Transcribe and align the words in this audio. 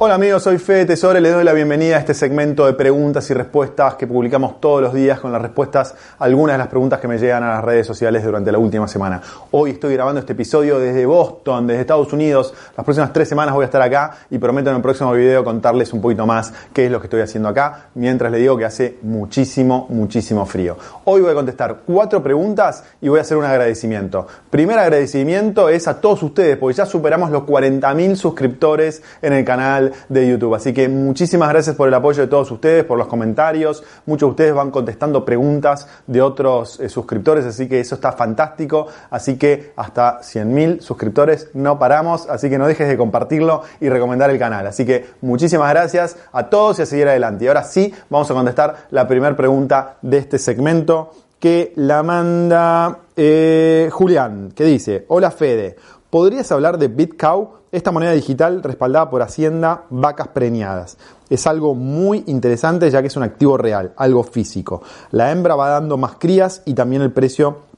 Hola 0.00 0.14
amigos, 0.14 0.44
soy 0.44 0.58
Fede 0.58 0.84
Tesoro 0.84 1.18
y 1.18 1.22
les 1.22 1.32
doy 1.32 1.42
la 1.42 1.52
bienvenida 1.52 1.96
a 1.96 1.98
este 1.98 2.14
segmento 2.14 2.64
de 2.64 2.74
preguntas 2.74 3.28
y 3.30 3.34
respuestas 3.34 3.96
que 3.96 4.06
publicamos 4.06 4.60
todos 4.60 4.80
los 4.80 4.94
días 4.94 5.18
con 5.18 5.32
las 5.32 5.42
respuestas 5.42 5.92
a 6.20 6.24
algunas 6.24 6.54
de 6.54 6.58
las 6.58 6.68
preguntas 6.68 7.00
que 7.00 7.08
me 7.08 7.18
llegan 7.18 7.42
a 7.42 7.54
las 7.54 7.64
redes 7.64 7.84
sociales 7.84 8.22
durante 8.22 8.52
la 8.52 8.58
última 8.58 8.86
semana. 8.86 9.20
Hoy 9.50 9.72
estoy 9.72 9.94
grabando 9.94 10.20
este 10.20 10.34
episodio 10.34 10.78
desde 10.78 11.04
Boston, 11.04 11.66
desde 11.66 11.80
Estados 11.80 12.12
Unidos. 12.12 12.54
Las 12.76 12.84
próximas 12.84 13.12
tres 13.12 13.28
semanas 13.28 13.56
voy 13.56 13.64
a 13.64 13.66
estar 13.66 13.82
acá 13.82 14.18
y 14.30 14.38
prometo 14.38 14.70
en 14.70 14.76
el 14.76 14.82
próximo 14.82 15.12
video 15.14 15.42
contarles 15.42 15.92
un 15.92 16.00
poquito 16.00 16.24
más 16.26 16.52
qué 16.72 16.86
es 16.86 16.92
lo 16.92 17.00
que 17.00 17.08
estoy 17.08 17.22
haciendo 17.22 17.48
acá, 17.48 17.88
mientras 17.96 18.30
les 18.30 18.40
digo 18.40 18.56
que 18.56 18.66
hace 18.66 18.98
muchísimo, 19.02 19.88
muchísimo 19.88 20.46
frío. 20.46 20.76
Hoy 21.06 21.22
voy 21.22 21.32
a 21.32 21.34
contestar 21.34 21.80
cuatro 21.84 22.22
preguntas 22.22 22.84
y 23.00 23.08
voy 23.08 23.18
a 23.18 23.22
hacer 23.22 23.36
un 23.36 23.46
agradecimiento. 23.46 24.28
Primer 24.48 24.78
agradecimiento 24.78 25.68
es 25.68 25.88
a 25.88 26.00
todos 26.00 26.22
ustedes, 26.22 26.56
porque 26.56 26.76
ya 26.76 26.86
superamos 26.86 27.32
los 27.32 27.42
40.000 27.42 28.14
suscriptores 28.14 29.02
en 29.22 29.32
el 29.32 29.44
canal 29.44 29.87
de 30.08 30.28
YouTube. 30.28 30.54
Así 30.54 30.72
que 30.72 30.88
muchísimas 30.88 31.48
gracias 31.48 31.76
por 31.76 31.88
el 31.88 31.94
apoyo 31.94 32.22
de 32.22 32.28
todos 32.28 32.50
ustedes, 32.50 32.84
por 32.84 32.98
los 32.98 33.06
comentarios. 33.06 33.82
Muchos 34.06 34.28
de 34.28 34.30
ustedes 34.30 34.54
van 34.54 34.70
contestando 34.70 35.24
preguntas 35.24 35.88
de 36.06 36.22
otros 36.22 36.80
eh, 36.80 36.88
suscriptores, 36.88 37.44
así 37.44 37.68
que 37.68 37.80
eso 37.80 37.94
está 37.94 38.12
fantástico. 38.12 38.86
Así 39.10 39.36
que 39.36 39.72
hasta 39.76 40.20
100.000 40.20 40.80
suscriptores 40.80 41.48
no 41.54 41.78
paramos, 41.78 42.28
así 42.28 42.48
que 42.48 42.58
no 42.58 42.66
dejes 42.66 42.88
de 42.88 42.96
compartirlo 42.96 43.62
y 43.80 43.88
recomendar 43.88 44.30
el 44.30 44.38
canal. 44.38 44.66
Así 44.66 44.84
que 44.84 45.06
muchísimas 45.20 45.70
gracias 45.70 46.16
a 46.32 46.48
todos 46.48 46.78
y 46.78 46.82
a 46.82 46.86
seguir 46.86 47.08
adelante. 47.08 47.44
Y 47.44 47.48
ahora 47.48 47.64
sí, 47.64 47.92
vamos 48.10 48.30
a 48.30 48.34
contestar 48.34 48.88
la 48.90 49.06
primera 49.06 49.36
pregunta 49.36 49.96
de 50.02 50.18
este 50.18 50.38
segmento 50.38 51.10
que 51.38 51.72
la 51.76 52.02
manda 52.02 52.98
eh, 53.16 53.88
Julián, 53.92 54.52
que 54.54 54.64
dice, 54.64 55.04
hola 55.08 55.30
Fede, 55.30 55.76
¿podrías 56.10 56.50
hablar 56.50 56.78
de 56.78 56.88
BitCow? 56.88 57.57
Esta 57.70 57.92
moneda 57.92 58.12
digital 58.12 58.62
respaldada 58.62 59.10
por 59.10 59.22
Hacienda, 59.22 59.84
vacas 59.90 60.28
preñadas. 60.28 60.96
Es 61.28 61.46
algo 61.46 61.74
muy 61.74 62.24
interesante 62.26 62.90
ya 62.90 63.00
que 63.02 63.08
es 63.08 63.16
un 63.16 63.22
activo 63.22 63.56
real, 63.56 63.92
algo 63.96 64.22
físico. 64.22 64.82
La 65.10 65.30
hembra 65.30 65.54
va 65.54 65.68
dando 65.68 65.96
más 65.96 66.16
crías 66.18 66.62
y 66.64 66.74
también 66.74 67.02
el 67.02 67.12
precio 67.12 67.68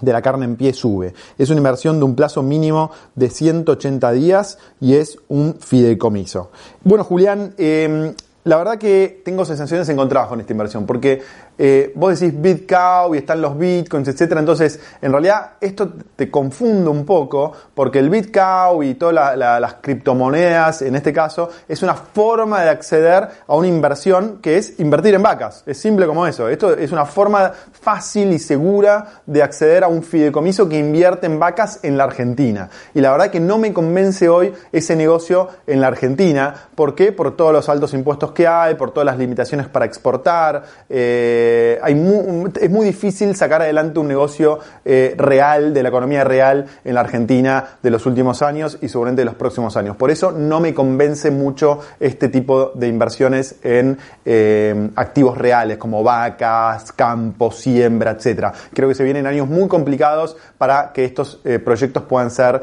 de 0.00 0.12
la 0.12 0.20
carne 0.20 0.44
en 0.44 0.56
pie 0.56 0.72
sube. 0.72 1.14
Es 1.38 1.48
una 1.50 1.58
inversión 1.58 1.98
de 1.98 2.04
un 2.04 2.14
plazo 2.14 2.42
mínimo 2.42 2.90
de 3.14 3.30
180 3.30 4.12
días 4.12 4.58
y 4.80 4.94
es 4.94 5.18
un 5.28 5.54
fideicomiso. 5.60 6.50
Bueno, 6.82 7.04
Julián, 7.04 7.54
eh, 7.56 8.14
la 8.44 8.56
verdad 8.56 8.76
que 8.76 9.22
tengo 9.24 9.44
sensaciones 9.44 9.88
encontradas 9.88 10.28
con 10.28 10.40
esta 10.40 10.52
inversión, 10.52 10.84
porque 10.84 11.22
eh, 11.64 11.92
vos 11.94 12.18
decís 12.18 12.34
BitCow 12.42 13.14
y 13.14 13.18
están 13.18 13.40
los 13.40 13.56
bitcoins, 13.56 14.08
etcétera. 14.08 14.40
Entonces, 14.40 14.80
en 15.00 15.12
realidad, 15.12 15.52
esto 15.60 15.92
te 16.16 16.28
confunde 16.28 16.90
un 16.90 17.06
poco 17.06 17.52
porque 17.72 18.00
el 18.00 18.10
BitCow 18.10 18.82
y 18.82 18.94
todas 18.94 19.38
las 19.38 19.74
criptomonedas, 19.74 20.82
en 20.82 20.96
este 20.96 21.12
caso, 21.12 21.50
es 21.68 21.80
una 21.84 21.94
forma 21.94 22.62
de 22.62 22.70
acceder 22.70 23.28
a 23.46 23.54
una 23.54 23.68
inversión 23.68 24.38
que 24.42 24.58
es 24.58 24.80
invertir 24.80 25.14
en 25.14 25.22
vacas. 25.22 25.62
Es 25.64 25.78
simple 25.78 26.04
como 26.04 26.26
eso. 26.26 26.48
Esto 26.48 26.76
es 26.76 26.90
una 26.90 27.06
forma 27.06 27.52
fácil 27.70 28.32
y 28.32 28.40
segura 28.40 29.22
de 29.24 29.44
acceder 29.44 29.84
a 29.84 29.86
un 29.86 30.02
fideicomiso 30.02 30.68
que 30.68 30.80
invierte 30.80 31.26
en 31.26 31.38
vacas 31.38 31.78
en 31.84 31.96
la 31.96 32.02
Argentina. 32.02 32.70
Y 32.92 33.00
la 33.00 33.12
verdad 33.12 33.30
que 33.30 33.38
no 33.38 33.58
me 33.58 33.72
convence 33.72 34.28
hoy 34.28 34.52
ese 34.72 34.96
negocio 34.96 35.48
en 35.68 35.80
la 35.80 35.86
Argentina. 35.86 36.52
¿Por 36.74 36.96
qué? 36.96 37.12
Por 37.12 37.36
todos 37.36 37.52
los 37.52 37.68
altos 37.68 37.94
impuestos 37.94 38.32
que 38.32 38.48
hay, 38.48 38.74
por 38.74 38.90
todas 38.90 39.06
las 39.06 39.16
limitaciones 39.16 39.68
para 39.68 39.84
exportar. 39.84 40.64
Eh, 40.88 41.50
eh, 41.52 42.50
es 42.60 42.70
muy 42.70 42.86
difícil 42.86 43.34
sacar 43.36 43.62
adelante 43.62 43.98
un 43.98 44.08
negocio 44.08 44.58
eh, 44.84 45.14
real, 45.16 45.74
de 45.74 45.82
la 45.82 45.88
economía 45.88 46.24
real 46.24 46.66
en 46.84 46.94
la 46.94 47.00
Argentina 47.00 47.78
de 47.82 47.90
los 47.90 48.06
últimos 48.06 48.42
años 48.42 48.78
y 48.80 48.88
seguramente 48.88 49.22
de 49.22 49.26
los 49.26 49.34
próximos 49.34 49.76
años. 49.76 49.96
Por 49.96 50.10
eso 50.10 50.32
no 50.32 50.60
me 50.60 50.74
convence 50.74 51.30
mucho 51.30 51.80
este 52.00 52.28
tipo 52.28 52.72
de 52.74 52.88
inversiones 52.88 53.56
en 53.62 53.98
eh, 54.24 54.90
activos 54.96 55.38
reales 55.38 55.78
como 55.78 56.02
vacas, 56.02 56.92
campos, 56.92 57.56
siembra, 57.56 58.12
etcétera. 58.12 58.52
Creo 58.72 58.88
que 58.88 58.94
se 58.94 59.04
vienen 59.04 59.26
años 59.26 59.48
muy 59.48 59.68
complicados 59.68 60.36
para 60.58 60.92
que 60.92 61.04
estos 61.04 61.40
proyectos 61.64 62.04
puedan 62.04 62.30
ser 62.30 62.62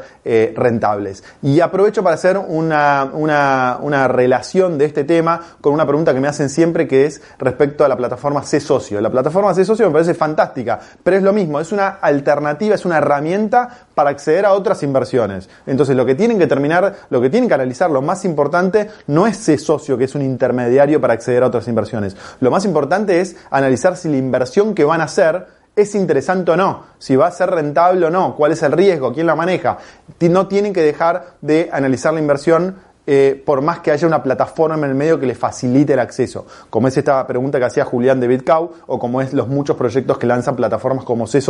rentables. 0.54 1.22
Y 1.42 1.60
aprovecho 1.60 2.02
para 2.02 2.14
hacer 2.14 2.38
una, 2.38 3.10
una 3.12 4.08
relación 4.08 4.78
de 4.78 4.86
este 4.86 5.04
tema 5.04 5.40
con 5.60 5.72
una 5.72 5.86
pregunta 5.86 6.14
que 6.14 6.20
me 6.20 6.28
hacen 6.28 6.48
siempre 6.48 6.88
que 6.88 7.06
es 7.06 7.20
respecto 7.38 7.84
a 7.84 7.88
la 7.88 7.96
plataforma 7.96 8.42
CESO 8.42 8.69
la 9.00 9.10
plataforma 9.10 9.52
de 9.52 9.64
socio 9.64 9.86
me 9.86 9.92
parece 9.92 10.14
fantástica, 10.14 10.78
pero 11.02 11.16
es 11.16 11.22
lo 11.24 11.32
mismo, 11.32 11.58
es 11.58 11.72
una 11.72 11.88
alternativa, 11.88 12.76
es 12.76 12.84
una 12.84 12.98
herramienta 12.98 13.68
para 13.94 14.10
acceder 14.10 14.46
a 14.46 14.52
otras 14.52 14.82
inversiones. 14.84 15.48
Entonces 15.66 15.96
lo 15.96 16.06
que 16.06 16.14
tienen 16.14 16.38
que 16.38 16.46
terminar, 16.46 16.94
lo 17.10 17.20
que 17.20 17.30
tienen 17.30 17.48
que 17.48 17.54
analizar, 17.54 17.90
lo 17.90 18.00
más 18.00 18.24
importante 18.24 18.88
no 19.08 19.26
es 19.26 19.40
ese 19.40 19.58
socio 19.58 19.98
que 19.98 20.04
es 20.04 20.14
un 20.14 20.22
intermediario 20.22 21.00
para 21.00 21.14
acceder 21.14 21.42
a 21.42 21.48
otras 21.48 21.66
inversiones. 21.66 22.16
Lo 22.38 22.50
más 22.52 22.64
importante 22.64 23.20
es 23.20 23.36
analizar 23.50 23.96
si 23.96 24.08
la 24.08 24.18
inversión 24.18 24.74
que 24.74 24.84
van 24.84 25.00
a 25.00 25.04
hacer 25.04 25.46
es 25.74 25.94
interesante 25.94 26.50
o 26.52 26.56
no, 26.56 26.84
si 26.98 27.16
va 27.16 27.26
a 27.26 27.30
ser 27.32 27.50
rentable 27.50 28.06
o 28.06 28.10
no, 28.10 28.36
cuál 28.36 28.52
es 28.52 28.62
el 28.62 28.72
riesgo, 28.72 29.12
quién 29.12 29.26
la 29.26 29.34
maneja. 29.34 29.78
No 30.20 30.46
tienen 30.46 30.72
que 30.72 30.82
dejar 30.82 31.34
de 31.40 31.70
analizar 31.72 32.12
la 32.12 32.20
inversión 32.20 32.76
eh, 33.12 33.42
por 33.44 33.60
más 33.60 33.80
que 33.80 33.90
haya 33.90 34.06
una 34.06 34.22
plataforma 34.22 34.76
en 34.76 34.84
el 34.84 34.94
medio 34.94 35.18
que 35.18 35.26
le 35.26 35.34
facilite 35.34 35.94
el 35.94 35.98
acceso, 35.98 36.46
como 36.70 36.86
es 36.86 36.96
esta 36.96 37.26
pregunta 37.26 37.58
que 37.58 37.64
hacía 37.64 37.84
Julián 37.84 38.20
de 38.20 38.28
BitCow, 38.28 38.70
o 38.86 39.00
como 39.00 39.20
es 39.20 39.32
los 39.32 39.48
muchos 39.48 39.76
proyectos 39.76 40.16
que 40.16 40.28
lanzan 40.28 40.54
plataformas 40.54 41.04
como 41.04 41.26
C 41.26 41.40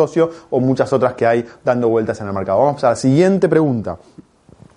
o 0.49 0.61
muchas 0.61 0.91
otras 0.95 1.13
que 1.13 1.27
hay 1.27 1.45
dando 1.63 1.91
vueltas 1.91 2.19
en 2.23 2.29
el 2.29 2.33
mercado. 2.33 2.65
Vamos 2.65 2.83
a 2.85 2.89
la 2.89 2.97
siguiente 2.97 3.47
pregunta. 3.47 3.99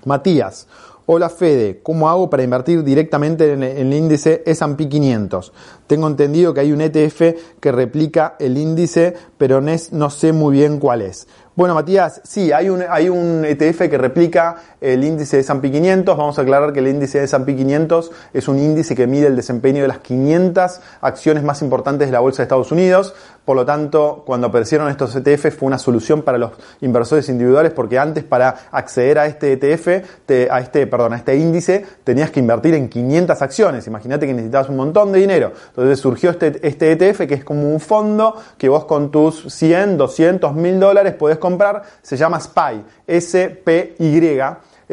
Matías, 0.04 0.68
Hola 1.06 1.30
Fede, 1.30 1.82
¿cómo 1.84 2.08
hago 2.10 2.30
para 2.30 2.44
invertir 2.44 2.82
directamente 2.82 3.52
en 3.52 3.62
el 3.62 3.94
índice 3.94 4.42
S&P 4.46 4.88
500? 4.88 5.52
Tengo 5.86 6.08
entendido 6.08 6.54
que 6.54 6.62
hay 6.62 6.72
un 6.72 6.80
ETF 6.80 7.60
que 7.60 7.74
replica 7.74 8.38
el 8.40 8.58
índice, 8.58 9.14
pero 9.38 9.60
no 9.60 10.10
sé 10.10 10.32
muy 10.32 10.54
bien 10.56 10.80
cuál 10.80 11.02
es. 11.02 11.28
Bueno, 11.56 11.76
Matías, 11.76 12.20
sí, 12.24 12.52
hay 12.52 12.68
un, 12.68 12.84
hay 12.90 13.10
un 13.10 13.46
ETF 13.46 13.88
que 13.88 13.98
replica 14.00 14.56
el 14.82 15.04
índice 15.04 15.38
de 15.38 15.42
S&P 15.42 15.70
500. 15.70 16.18
Vamos 16.18 16.40
a 16.40 16.42
aclarar 16.42 16.74
que 16.74 16.80
el 16.80 16.88
índice 16.88 17.20
de 17.20 17.26
S&P 17.26 17.56
500 17.56 18.12
es 18.34 18.48
un 18.48 18.58
índice 18.58 18.96
que 18.96 19.06
mide 19.06 19.28
el 19.28 19.36
desempeño 19.36 19.84
de 19.84 19.88
las 19.88 20.00
500 20.00 20.82
acciones 21.02 21.44
más 21.44 21.62
importantes 21.62 22.08
de 22.08 22.12
la 22.12 22.22
bolsa 22.22 22.38
de 22.38 22.46
Estados 22.46 22.72
Unidos. 22.72 23.14
Por 23.46 23.56
lo 23.56 23.68
tanto, 23.68 24.24
cuando 24.26 24.48
aparecieron 24.48 24.90
estos 24.90 25.16
ETF 25.16 25.56
fue 25.56 25.68
una 25.68 25.78
solución 25.78 26.24
para 26.24 26.40
los 26.40 26.54
inversores 26.82 27.30
individuales 27.30 27.72
porque 27.72 28.00
antes 28.00 28.24
para 28.24 28.56
acceder 28.72 29.20
a 29.20 29.28
este 29.28 29.54
ETF, 29.54 30.50
a 30.50 30.60
este, 30.60 30.88
perdón, 30.94 31.14
a 31.14 31.16
este 31.16 31.36
índice, 31.36 31.84
tenías 32.04 32.30
que 32.30 32.40
invertir 32.40 32.76
en 32.76 32.88
500 32.88 33.42
acciones. 33.42 33.88
Imagínate 33.88 34.28
que 34.28 34.34
necesitabas 34.34 34.70
un 34.70 34.76
montón 34.76 35.12
de 35.12 35.18
dinero. 35.18 35.52
Entonces 35.70 36.00
surgió 36.00 36.30
este, 36.30 36.60
este 36.62 36.92
ETF 36.92 37.26
que 37.28 37.34
es 37.34 37.44
como 37.44 37.68
un 37.68 37.80
fondo 37.80 38.36
que 38.60 38.70
vos 38.70 38.86
con 38.86 39.10
tus 39.10 39.52
100, 39.52 39.98
200, 39.98 40.54
1000 40.54 40.80
dólares 40.80 41.14
podés 41.14 41.40
comprar, 41.40 41.82
se 42.04 42.16
llama 42.16 42.40
SPY, 42.40 42.86
S-P-Y 43.08 44.40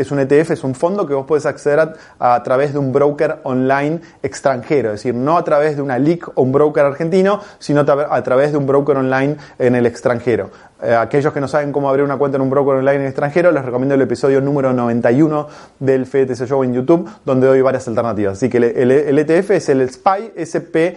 es 0.01 0.11
un 0.11 0.19
ETF, 0.19 0.53
es 0.53 0.65
un 0.65 0.75
fondo 0.75 1.07
que 1.07 1.15
vos 1.15 1.27
puedes 1.27 1.47
acceder 1.47 1.95
a, 2.19 2.43
través 2.43 2.73
de 2.73 2.79
un 2.79 2.93
broker 2.93 3.39
online 3.43 4.01
extranjero, 4.23 4.89
es 4.91 5.01
decir, 5.01 5.15
no 5.15 5.37
a 5.37 5.45
través 5.45 5.77
de 5.77 5.83
una 5.83 5.99
LIC 5.99 6.29
o 6.35 6.43
un 6.43 6.53
broker 6.53 6.85
argentino, 6.85 7.41
sino 7.59 7.81
a 7.81 8.23
través 8.23 8.53
de 8.53 8.59
un 8.59 8.67
broker 8.67 8.97
online 8.97 9.37
en 9.59 9.75
el 9.75 9.87
extranjero. 9.87 10.51
Eh, 10.83 10.95
aquellos 10.95 11.33
que 11.35 11.41
no 11.41 11.49
saben 11.49 11.73
cómo 11.73 11.91
abrir 11.91 12.05
una 12.05 12.17
cuenta 12.17 12.37
en 12.37 12.43
un 12.43 12.51
broker 12.51 12.77
online 12.77 12.97
en 12.97 13.03
el 13.03 13.09
extranjero, 13.09 13.53
les 13.53 13.65
recomiendo 13.65 13.95
el 13.95 14.01
episodio 14.01 14.41
número 14.41 14.73
91 14.73 15.47
del 15.79 16.07
FTC 16.07 16.47
Show 16.47 16.65
en 16.65 16.73
YouTube, 16.73 17.09
donde 17.25 17.47
doy 17.47 17.61
varias 17.61 17.87
alternativas. 17.87 18.39
Así 18.39 18.49
que 18.49 18.57
el, 18.57 19.19
ETF 19.19 19.51
es 19.51 19.69
el 19.69 19.89
SPY, 19.91 20.33
SPY, 20.43 20.97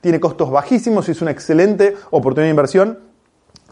tiene 0.00 0.20
costos 0.20 0.50
bajísimos 0.50 1.08
y 1.08 1.12
es 1.12 1.20
una 1.20 1.30
excelente 1.30 1.94
oportunidad 2.10 2.46
de 2.46 2.50
inversión 2.50 3.07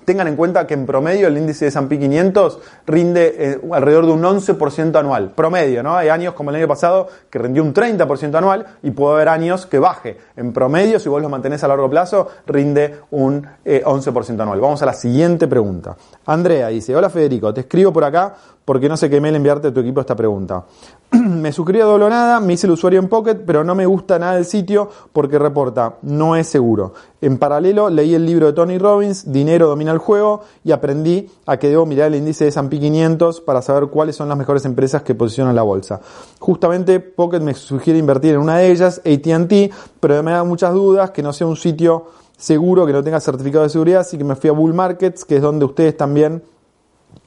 Tengan 0.07 0.29
en 0.29 0.37
cuenta 0.37 0.69
que 0.69 0.75
en 0.75 0.87
promedio 0.87 1.27
el 1.27 1.37
índice 1.37 1.65
de 1.65 1.69
S&P 1.71 1.99
500 1.99 2.61
rinde 2.87 3.35
eh, 3.37 3.61
alrededor 3.73 4.07
de 4.07 4.13
un 4.13 4.23
11% 4.23 4.97
anual. 4.97 5.33
Promedio, 5.33 5.83
¿no? 5.83 5.97
Hay 5.97 6.11
años 6.11 6.35
como 6.35 6.51
el 6.51 6.57
año 6.57 6.69
pasado 6.69 7.09
que 7.29 7.41
rindió 7.41 7.65
un 7.65 7.75
30% 7.75 8.37
anual 8.37 8.65
y 8.85 8.93
puede 8.93 9.17
haber 9.17 9.29
años 9.29 9.67
que 9.67 9.81
baje. 9.81 10.17
En 10.37 10.53
promedio, 10.53 11.01
si 11.01 11.09
vos 11.09 11.21
lo 11.21 11.29
mantenés 11.29 11.65
a 11.65 11.69
largo 11.69 11.91
plazo, 11.91 12.29
rinde 12.47 13.01
un 13.11 13.45
11% 13.65 14.39
eh, 14.39 14.43
anual. 14.43 14.61
Vamos 14.61 14.81
a 14.81 14.87
la 14.87 14.95
siguiente 14.95 15.49
pregunta. 15.49 15.97
Andrea 16.25 16.69
dice, 16.69 16.95
hola 16.95 17.11
Federico, 17.11 17.53
te 17.53 17.63
escribo 17.63 17.93
por 17.93 18.05
acá 18.05 18.33
porque 18.65 18.89
no 18.89 18.97
sé 18.97 19.11
qué 19.11 19.21
mail 19.21 19.35
enviarte 19.35 19.69
a 19.69 19.75
tu 19.75 19.81
equipo 19.81 20.01
esta 20.01 20.15
pregunta. 20.15 20.65
me 21.13 21.53
suscribí 21.53 21.81
a 21.81 21.85
Dolonada, 21.85 22.41
me 22.41 22.55
hice 22.55 22.67
el 22.67 22.73
usuario 22.73 22.99
en 22.99 23.09
Pocket, 23.09 23.37
pero 23.47 23.63
no 23.63 23.75
me 23.75 23.87
gusta 23.87 24.19
nada 24.19 24.37
el 24.39 24.45
sitio 24.45 24.91
porque 25.13 25.39
reporta, 25.39 25.97
no 26.03 26.37
es 26.37 26.49
seguro. 26.49 26.95
En 27.21 27.39
paralelo, 27.39 27.91
leí 27.91 28.15
el 28.15 28.27
libro 28.27 28.47
de 28.47 28.53
Tony 28.53 28.79
Robbins, 28.79 29.31
Dinero 29.31 29.69
domina 29.69 29.93
el 29.93 29.99
juego, 29.99 30.43
y 30.65 30.73
aprendí 30.73 31.31
a 31.47 31.59
que 31.59 31.69
debo 31.69 31.87
mirar 31.87 32.09
el 32.09 32.17
índice 32.17 32.45
de 32.45 32.51
S&P 32.51 32.81
500 32.81 33.41
para 33.41 33.63
saber 33.63 33.89
cuáles 33.89 34.17
son 34.17 34.29
las 34.29 34.37
mejores 34.37 34.65
empresas 34.65 35.03
que 35.03 35.15
posicionan 35.15 35.55
la 35.55 35.63
bolsa. 35.63 36.01
Justamente, 36.41 37.01
Pocket 37.01 37.41
me 37.41 37.55
sugiere 37.55 37.99
invertir 37.99 38.35
en 38.35 38.41
una 38.41 38.59
de 38.59 38.71
ellas, 38.71 38.99
AT&T, 38.99 39.71
pero 40.01 40.23
me 40.23 40.33
da 40.33 40.45
muchas 40.45 40.75
dudas 40.75 41.13
que 41.13 41.23
no 41.23 41.33
sea 41.33 41.47
un 41.47 41.57
sitio 41.57 42.07
seguro, 42.37 42.85
que 42.85 42.93
no 42.93 43.03
tenga 43.03 43.21
certificado 43.21 43.65
de 43.65 43.71
seguridad, 43.71 44.01
así 44.01 44.19
que 44.19 44.25
me 44.25 44.35
fui 44.35 44.51
a 44.51 44.53
Bull 44.53 44.75
Markets, 44.75 45.25
que 45.25 45.37
es 45.37 45.43
donde 45.43 45.65
ustedes 45.65 45.97
también 45.97 46.43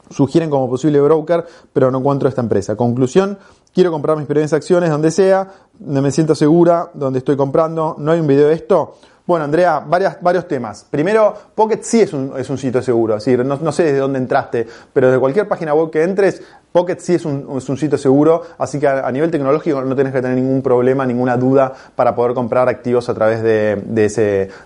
sugieren 0.10 0.50
como 0.50 0.70
posible 0.70 1.00
broker, 1.02 1.46
pero 1.74 1.92
no 1.92 2.00
encuentro 2.00 2.30
esta 2.30 2.42
empresa. 2.42 2.76
Conclusión, 2.76 3.38
quiero 3.74 3.92
comprar 3.92 4.18
mis 4.18 4.26
primeras 4.26 4.54
acciones 4.54 4.90
donde 4.90 5.12
sea, 5.12 5.48
donde 5.78 6.02
me 6.02 6.12
siento 6.12 6.36
segura, 6.36 6.90
donde 6.94 7.20
estoy 7.20 7.38
comprando, 7.38 7.96
no 7.98 8.12
hay 8.12 8.20
un 8.20 8.28
video 8.28 8.48
de 8.48 8.54
esto. 8.54 8.96
Bueno, 9.26 9.46
Andrea, 9.46 9.80
varias, 9.80 10.20
varios 10.22 10.48
temas. 10.48 10.88
Primero, 10.90 11.36
Pocket 11.54 11.82
sí 11.84 12.02
es 12.02 12.14
un, 12.14 12.34
es 12.36 12.50
un 12.50 12.58
sitio 12.58 12.82
seguro, 12.82 13.16
es 13.16 13.24
decir, 13.24 13.46
no, 13.46 13.72
sé 13.72 13.84
desde 13.84 14.00
dónde 14.00 14.18
entraste, 14.18 14.66
pero 14.92 15.12
de 15.12 15.20
cualquier 15.20 15.48
página 15.48 15.74
web 15.76 15.92
que 15.92 16.02
entres, 16.02 16.42
Pocket 16.72 17.00
sí 17.00 17.16
es 17.16 17.26
un, 17.26 17.58
es 17.58 17.68
un 17.68 17.78
sitio 17.78 17.98
seguro, 17.98 18.44
así 18.58 18.80
que 18.80 18.88
a, 18.88 19.12
nivel 19.12 19.32
tecnológico 19.32 19.82
no 19.82 19.96
tienes 19.96 20.14
que 20.14 20.22
tener 20.22 20.38
ningún 20.38 20.62
problema, 20.62 21.06
ninguna 21.06 21.36
duda 21.38 21.74
para 21.96 22.16
poder 22.16 22.34
comprar 22.34 22.70
activos 22.70 23.10
a 23.10 23.14
través 23.14 23.42
de 23.42 24.06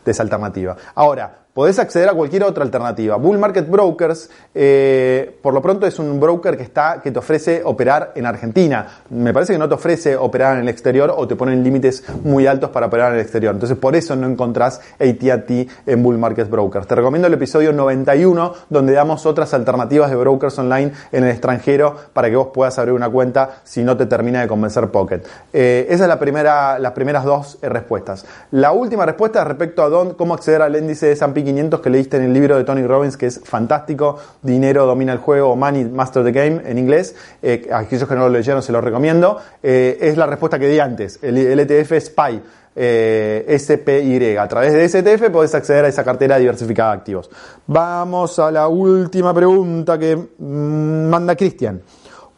esa 0.05 0.23
alternativa. 0.23 0.75
Ahora, 0.95 1.43
podés 1.53 1.77
acceder 1.77 2.09
a 2.09 2.13
cualquier 2.13 2.43
otra 2.43 2.63
alternativa. 2.63 3.15
Bull 3.15 3.37
Market 3.37 3.69
Brokers, 3.69 4.29
eh, 4.53 5.37
por 5.41 5.53
lo 5.53 5.61
pronto 5.61 5.85
es 5.85 5.99
un 5.99 6.19
broker 6.19 6.57
que 6.57 6.63
está, 6.63 6.99
que 7.01 7.11
te 7.11 7.19
ofrece 7.19 7.61
operar 7.63 8.11
en 8.15 8.25
Argentina. 8.25 8.87
Me 9.11 9.33
parece 9.33 9.53
que 9.53 9.59
no 9.59 9.69
te 9.69 9.75
ofrece 9.75 10.15
operar 10.15 10.55
en 10.55 10.63
el 10.63 10.69
exterior 10.69 11.13
o 11.15 11.27
te 11.27 11.35
ponen 11.35 11.63
límites 11.63 12.03
muy 12.23 12.47
altos 12.47 12.71
para 12.71 12.87
operar 12.87 13.11
en 13.11 13.19
el 13.19 13.21
exterior. 13.21 13.53
Entonces 13.53 13.77
por 13.77 13.95
eso 13.95 14.15
no 14.15 14.27
encontrás 14.27 14.81
AT&T 14.99 15.67
en 15.85 16.03
Bull 16.03 16.17
Market 16.17 16.49
Brokers. 16.49 16.87
Te 16.87 16.95
recomiendo 16.95 17.27
el 17.27 17.33
episodio 17.35 17.71
91 17.71 18.53
donde 18.69 18.93
damos 18.93 19.25
otras 19.25 19.53
alternativas 19.53 20.09
de 20.09 20.15
brokers 20.15 20.57
online 20.57 20.91
en 21.11 21.23
el 21.23 21.29
extranjero 21.29 21.92
para 22.13 22.29
que 22.29 22.35
vos 22.35 22.49
puedas 22.53 22.77
abrir 22.79 22.93
una 22.93 23.09
cuenta 23.09 23.61
si 23.63 23.83
no 23.83 23.97
te 23.97 24.05
termina 24.05 24.41
de 24.41 24.47
convencer 24.47 24.89
Pocket. 24.89 25.21
Eh, 25.51 25.87
esa 25.89 26.03
es 26.03 26.09
la 26.09 26.19
primera, 26.19 26.79
las 26.79 26.91
primeras 26.91 27.23
dos 27.23 27.57
eh, 27.61 27.69
respuestas. 27.69 28.25
La 28.51 28.71
última 28.71 29.05
respuesta 29.05 29.43
respecto 29.43 29.83
a 29.83 30.15
cómo 30.15 30.33
acceder 30.33 30.61
al 30.61 30.75
índice 30.75 31.07
de 31.07 31.11
S&P 31.13 31.43
500 31.43 31.79
que 31.79 31.89
leíste 31.89 32.17
en 32.17 32.23
el 32.23 32.33
libro 32.33 32.57
de 32.57 32.63
Tony 32.63 32.85
Robbins, 32.85 33.17
que 33.17 33.27
es 33.27 33.39
fantástico, 33.43 34.17
Dinero 34.41 34.85
domina 34.85 35.13
el 35.13 35.19
juego, 35.19 35.55
Money 35.55 35.85
Master 35.85 36.23
the 36.23 36.31
Game 36.31 36.61
en 36.65 36.77
inglés, 36.77 37.15
eh, 37.41 37.69
aquellos 37.73 38.07
que 38.07 38.15
no 38.15 38.21
lo 38.21 38.29
leyeron 38.29 38.61
se 38.61 38.71
lo 38.71 38.81
recomiendo, 38.81 39.39
eh, 39.61 39.97
es 40.01 40.17
la 40.17 40.25
respuesta 40.25 40.59
que 40.59 40.67
di 40.67 40.79
antes, 40.79 41.19
el, 41.21 41.59
ETF 41.59 41.93
SPY. 41.99 42.41
Eh, 42.75 43.55
SPY. 43.59 44.37
A 44.37 44.47
través 44.47 44.73
de 44.73 44.87
STF 44.89 45.29
podés 45.29 45.53
acceder 45.53 45.85
a 45.85 45.87
esa 45.87 46.03
cartera 46.03 46.37
diversificada 46.37 46.91
de 46.91 46.97
activos. 46.97 47.29
Vamos 47.67 48.39
a 48.39 48.49
la 48.51 48.67
última 48.67 49.33
pregunta 49.33 49.97
que 49.99 50.15
mm, 50.15 51.09
manda 51.09 51.35
Cristian. 51.35 51.81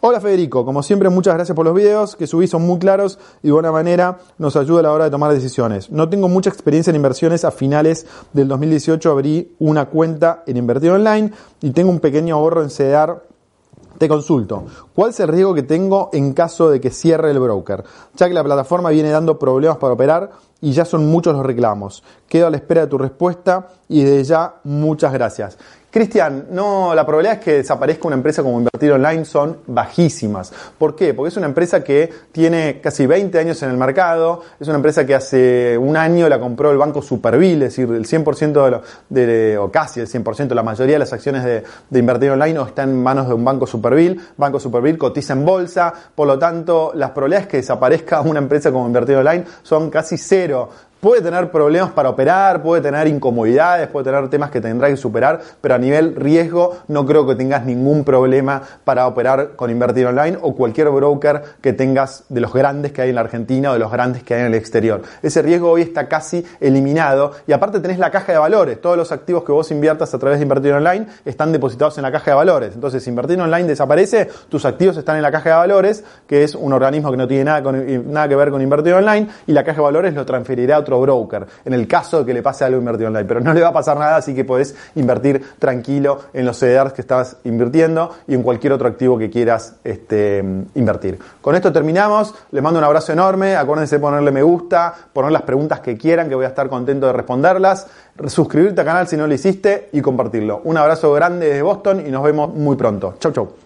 Hola 0.07 0.21
Federico, 0.21 0.63
como 0.63 0.83
siempre 0.83 1.09
muchas 1.09 1.33
gracias 1.33 1.55
por 1.55 1.65
los 1.65 1.73
videos 1.73 2.15
que 2.15 2.27
subí, 2.27 2.45
son 2.45 2.61
muy 2.61 2.77
claros 2.77 3.17
y 3.41 3.47
de 3.47 3.53
buena 3.53 3.71
manera 3.71 4.19
nos 4.37 4.55
ayuda 4.55 4.81
a 4.81 4.83
la 4.83 4.91
hora 4.91 5.05
de 5.05 5.09
tomar 5.09 5.33
decisiones. 5.33 5.89
No 5.89 6.07
tengo 6.09 6.27
mucha 6.27 6.51
experiencia 6.51 6.91
en 6.91 6.97
inversiones, 6.97 7.43
a 7.43 7.49
finales 7.49 8.05
del 8.31 8.47
2018 8.47 9.09
abrí 9.09 9.55
una 9.57 9.85
cuenta 9.85 10.43
en 10.45 10.57
invertir 10.57 10.91
online 10.91 11.31
y 11.59 11.71
tengo 11.71 11.89
un 11.89 11.99
pequeño 11.99 12.35
ahorro 12.35 12.61
en 12.61 12.69
CEDAR 12.69 13.23
te 13.97 14.07
consulto, 14.07 14.63
¿cuál 14.93 15.11
es 15.11 15.19
el 15.19 15.27
riesgo 15.29 15.53
que 15.53 15.63
tengo 15.63 16.09
en 16.13 16.33
caso 16.33 16.69
de 16.69 16.81
que 16.81 16.89
cierre 16.89 17.31
el 17.31 17.39
broker? 17.39 17.83
Ya 18.15 18.27
que 18.27 18.33
la 18.33 18.43
plataforma 18.43 18.89
viene 18.89 19.09
dando 19.09 19.39
problemas 19.39 19.77
para 19.77 19.93
operar 19.93 20.31
y 20.65 20.71
ya 20.71 20.83
son 20.83 21.05
muchos 21.05 21.35
los 21.35 21.45
reclamos. 21.45 22.03
Quedo 22.27 22.47
a 22.47 22.49
la 22.49 22.57
espera 22.57 22.81
de 22.81 22.87
tu 22.87 22.97
respuesta 22.97 23.67
y 23.87 24.03
desde 24.03 24.23
ya 24.23 24.55
muchas 24.63 25.13
gracias. 25.13 25.59
Cristian, 25.95 26.47
no, 26.51 26.93
la 26.93 27.05
probabilidad 27.05 27.37
es 27.37 27.45
que 27.45 27.53
desaparezca 27.53 28.05
una 28.05 28.17
empresa 28.17 28.43
como 28.43 28.57
Invertir 28.57 28.91
Online 28.91 29.23
son 29.23 29.59
bajísimas. 29.65 30.51
¿Por 30.77 30.93
qué? 30.93 31.13
Porque 31.13 31.29
es 31.29 31.37
una 31.37 31.45
empresa 31.45 31.85
que 31.85 32.11
tiene 32.33 32.81
casi 32.81 33.05
20 33.05 33.39
años 33.39 33.63
en 33.63 33.69
el 33.69 33.77
mercado, 33.77 34.41
es 34.59 34.67
una 34.67 34.75
empresa 34.75 35.05
que 35.05 35.15
hace 35.15 35.77
un 35.77 35.95
año 35.95 36.27
la 36.27 36.37
compró 36.37 36.69
el 36.69 36.77
banco 36.77 37.01
Superville, 37.01 37.67
es 37.67 37.77
decir, 37.77 37.89
el 37.89 38.05
100% 38.05 38.81
de, 39.07 39.25
de, 39.25 39.57
o 39.57 39.71
casi 39.71 40.01
el 40.01 40.09
100%, 40.09 40.53
la 40.53 40.63
mayoría 40.63 40.95
de 40.95 40.99
las 40.99 41.13
acciones 41.13 41.45
de, 41.45 41.63
de 41.89 41.99
Invertir 41.99 42.31
Online 42.31 42.61
están 42.67 42.89
en 42.89 43.01
manos 43.01 43.29
de 43.29 43.33
un 43.33 43.45
banco 43.45 43.65
Superville. 43.65 44.19
Banco 44.35 44.59
Superville 44.59 44.97
cotiza 44.97 45.31
en 45.31 45.45
bolsa, 45.45 45.93
por 46.13 46.27
lo 46.27 46.37
tanto, 46.37 46.91
las 46.93 47.11
probabilidades 47.11 47.47
que 47.47 47.57
desaparezca 47.57 48.19
una 48.19 48.39
empresa 48.39 48.69
como 48.69 48.85
Invertir 48.85 49.15
Online 49.15 49.45
son 49.63 49.89
casi 49.89 50.17
cero 50.17 50.54
diyor 50.55 50.67
puede 51.05 51.21
tener 51.21 51.51
problemas 51.51 51.91
para 51.91 52.09
operar, 52.09 52.63
puede 52.63 52.81
tener 52.81 53.05
incomodidades, 53.05 53.87
puede 53.89 54.05
tener 54.05 54.27
temas 54.27 54.49
que 54.49 54.59
tendrá 54.59 54.87
que 54.87 54.97
superar, 54.97 55.39
pero 55.61 55.75
a 55.75 55.77
nivel 55.77 56.15
riesgo 56.15 56.77
no 56.87 57.05
creo 57.05 57.27
que 57.27 57.35
tengas 57.35 57.63
ningún 57.63 58.03
problema 58.03 58.63
para 58.83 59.05
operar 59.05 59.51
con 59.55 59.69
Invertir 59.69 60.07
Online 60.07 60.39
o 60.41 60.55
cualquier 60.55 60.89
broker 60.89 61.43
que 61.61 61.73
tengas 61.73 62.23
de 62.29 62.41
los 62.41 62.51
grandes 62.51 62.91
que 62.91 63.03
hay 63.03 63.09
en 63.09 63.15
la 63.15 63.21
Argentina 63.21 63.69
o 63.69 63.73
de 63.73 63.79
los 63.79 63.91
grandes 63.91 64.23
que 64.23 64.33
hay 64.33 64.39
en 64.39 64.47
el 64.47 64.55
exterior. 64.55 65.03
Ese 65.21 65.43
riesgo 65.43 65.69
hoy 65.69 65.83
está 65.83 66.07
casi 66.07 66.43
eliminado 66.59 67.33
y 67.45 67.51
aparte 67.51 67.79
tenés 67.81 67.99
la 67.99 68.09
caja 68.09 68.31
de 68.31 68.39
valores. 68.39 68.81
Todos 68.81 68.97
los 68.97 69.11
activos 69.11 69.43
que 69.43 69.51
vos 69.51 69.69
inviertas 69.69 70.11
a 70.15 70.17
través 70.17 70.39
de 70.39 70.43
Invertir 70.45 70.73
Online 70.73 71.05
están 71.23 71.51
depositados 71.51 71.99
en 71.99 72.01
la 72.01 72.11
caja 72.11 72.31
de 72.31 72.37
valores. 72.37 72.73
Entonces, 72.73 73.03
si 73.03 73.11
Invertir 73.11 73.39
Online 73.39 73.67
desaparece, 73.67 74.27
tus 74.49 74.65
activos 74.65 74.97
están 74.97 75.17
en 75.17 75.21
la 75.21 75.31
caja 75.31 75.51
de 75.51 75.55
valores, 75.57 76.03
que 76.25 76.43
es 76.43 76.55
un 76.55 76.73
organismo 76.73 77.11
que 77.11 77.17
no 77.17 77.27
tiene 77.27 77.43
nada, 77.43 77.71
nada 77.71 78.27
que 78.27 78.35
ver 78.35 78.49
con 78.49 78.59
Invertir 78.59 78.95
Online 78.95 79.27
y 79.45 79.51
la 79.51 79.63
caja 79.63 79.77
de 79.77 79.83
valores 79.83 80.15
lo 80.15 80.25
transferirá 80.25 80.77
a 80.77 80.83
broker, 81.01 81.45
en 81.63 81.73
el 81.73 81.87
caso 81.87 82.19
de 82.19 82.25
que 82.25 82.33
le 82.33 82.41
pase 82.41 82.65
algo 82.65 82.79
invertido 82.79 83.07
online. 83.07 83.25
Pero 83.25 83.39
no 83.39 83.53
le 83.53 83.61
va 83.61 83.69
a 83.69 83.73
pasar 83.73 83.97
nada, 83.97 84.17
así 84.17 84.33
que 84.33 84.45
podés 84.45 84.75
invertir 84.95 85.43
tranquilo 85.59 86.19
en 86.33 86.45
los 86.45 86.57
CDRs 86.57 86.93
que 86.93 87.01
estás 87.01 87.37
invirtiendo 87.43 88.11
y 88.27 88.33
en 88.33 88.43
cualquier 88.43 88.73
otro 88.73 88.87
activo 88.87 89.17
que 89.17 89.29
quieras 89.29 89.75
este, 89.83 90.43
invertir. 90.75 91.19
Con 91.41 91.55
esto 91.55 91.71
terminamos, 91.71 92.33
les 92.51 92.63
mando 92.63 92.79
un 92.79 92.85
abrazo 92.85 93.13
enorme, 93.13 93.55
acuérdense 93.55 93.95
de 93.95 93.99
ponerle 93.99 94.31
me 94.31 94.43
gusta, 94.43 94.93
poner 95.13 95.31
las 95.31 95.43
preguntas 95.43 95.79
que 95.79 95.97
quieran, 95.97 96.29
que 96.29 96.35
voy 96.35 96.45
a 96.45 96.49
estar 96.49 96.69
contento 96.69 97.07
de 97.07 97.13
responderlas, 97.13 97.87
suscribirte 98.27 98.81
al 98.81 98.87
canal 98.87 99.07
si 99.07 99.17
no 99.17 99.27
lo 99.27 99.33
hiciste 99.33 99.89
y 99.91 100.01
compartirlo. 100.01 100.61
Un 100.63 100.77
abrazo 100.77 101.11
grande 101.13 101.47
desde 101.47 101.61
Boston 101.61 102.03
y 102.05 102.11
nos 102.11 102.23
vemos 102.23 102.53
muy 102.53 102.75
pronto. 102.75 103.15
Chau, 103.19 103.31
chau. 103.31 103.64